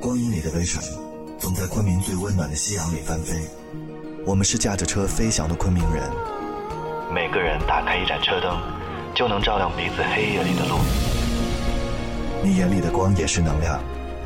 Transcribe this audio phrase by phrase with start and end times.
[0.00, 0.82] 光阴里的微尘，
[1.38, 3.34] 总在昆明最温暖的夕阳里翻飞。
[4.26, 6.02] 我们是驾着车飞翔的昆明人。
[7.12, 8.56] 每个人打开一盏车灯，
[9.14, 10.76] 就能照亮彼此黑夜里的路。
[12.42, 13.80] 你眼里的光也是能量，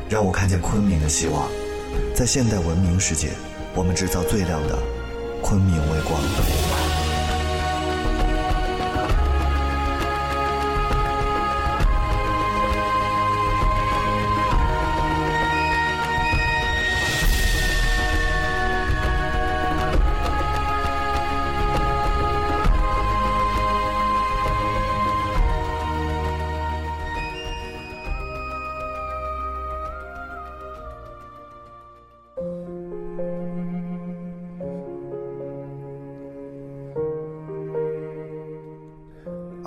[0.09, 1.47] 让我看见昆明的希望。
[2.13, 3.29] 在现代文明世界，
[3.75, 4.77] 我们制造最亮的
[5.41, 6.78] 昆明微光。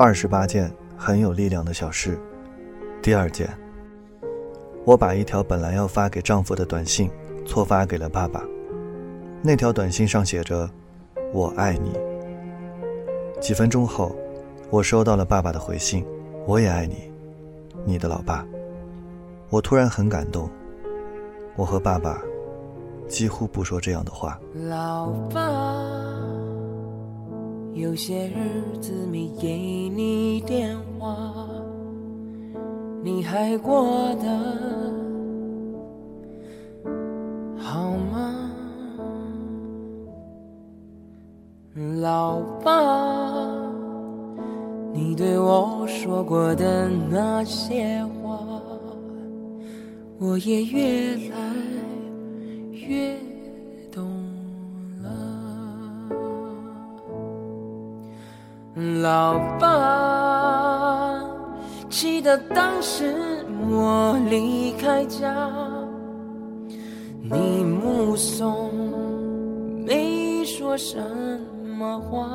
[0.02, 2.18] 二十八件很有力量的小事。
[3.00, 3.48] 第二件，
[4.84, 7.08] 我把一条本来要发给丈夫的短信
[7.46, 8.42] 错发给了爸爸。
[9.42, 10.68] 那条短信上写着
[11.32, 11.92] “我爱你”。
[13.40, 14.12] 几分钟后，
[14.70, 16.04] 我收到了爸爸的回信
[16.48, 17.08] ：“我也爱你，
[17.84, 18.44] 你的老爸。”
[19.50, 20.50] 我突然很感动。
[21.54, 22.20] 我和爸爸
[23.06, 24.36] 几乎不说这样的话。
[24.52, 26.41] 老爸。
[27.74, 31.34] 有些日子没给你电话，
[33.02, 34.28] 你还过得
[37.56, 38.50] 好吗，
[42.00, 43.32] 老爸？
[44.92, 48.38] 你对我说过的那些话，
[50.18, 51.38] 我也越来
[59.12, 61.20] 老爸，
[61.90, 63.14] 记得当时
[63.68, 65.36] 我离开家，
[67.20, 68.72] 你目送，
[69.84, 70.98] 没说什
[71.76, 72.26] 么话。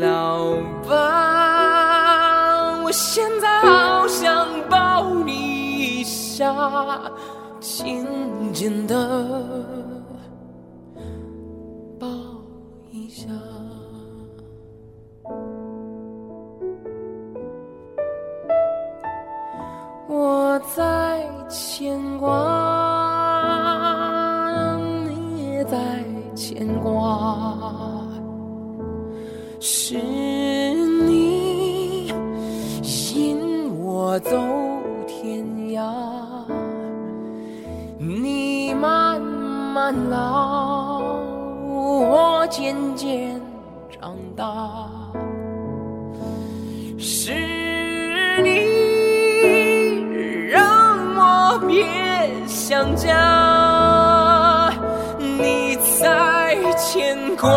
[0.00, 0.56] 老
[0.86, 6.54] 爸，我现在好想抱你一下，
[7.58, 8.06] 紧
[8.52, 8.94] 紧的。
[13.10, 13.28] 下。
[20.08, 22.28] 我在牵挂，
[25.08, 25.78] 你也在
[26.34, 28.04] 牵挂，
[29.60, 29.94] 是
[31.04, 32.08] 你
[32.94, 34.36] 引我走
[35.06, 35.44] 天
[35.74, 35.84] 涯，
[37.98, 41.02] 你慢慢老，
[41.64, 43.40] 我渐渐
[43.88, 44.44] 长大，
[46.98, 47.32] 是
[48.42, 48.50] 你
[50.50, 50.60] 让
[51.14, 51.88] 我变。
[52.48, 54.72] 想家，
[55.18, 57.48] 你在牵挂，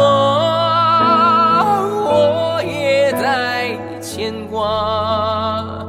[1.84, 5.86] 我也在牵挂。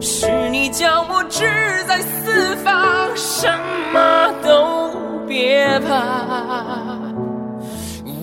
[0.00, 1.44] 是你叫我志
[1.86, 3.46] 在四方，什
[3.92, 4.90] 么都
[5.26, 6.39] 别怕。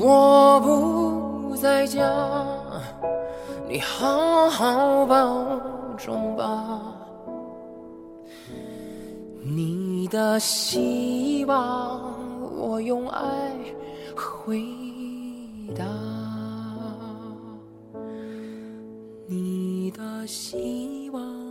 [0.10, 2.10] 我不在家，
[3.68, 5.60] 你好好保
[5.98, 6.82] 重吧。
[9.44, 12.00] 你的希望，
[12.58, 13.22] 我用爱
[14.16, 14.64] 回
[15.78, 15.84] 答。
[19.28, 21.47] 你的希望。